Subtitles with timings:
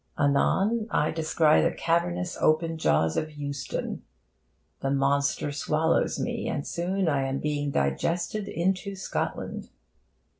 [0.17, 4.01] Anon, I descry the cavernous open jaws of Euston.
[4.79, 9.69] The monster swallows me, and soon I am being digested into Scotland.